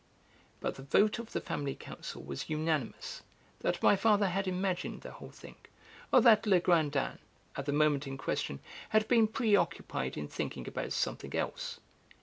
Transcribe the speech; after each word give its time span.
But 0.61 0.73
the 0.77 0.81
vote 0.81 1.19
of 1.19 1.31
the 1.31 1.39
family 1.39 1.75
council 1.75 2.23
was 2.23 2.49
unanimous, 2.49 3.21
that 3.59 3.83
my 3.83 3.95
father 3.95 4.29
had 4.29 4.47
imagined 4.47 5.01
the 5.01 5.11
whole 5.11 5.29
thing, 5.29 5.53
or 6.11 6.21
that 6.21 6.47
Legrandin, 6.47 7.19
at 7.55 7.67
the 7.67 7.71
moment 7.71 8.07
in 8.07 8.17
question, 8.17 8.61
had 8.89 9.07
been 9.07 9.27
preoccupied 9.27 10.17
in 10.17 10.27
thinking 10.27 10.67
about 10.67 10.93
something 10.93 11.35
else. 11.35 11.79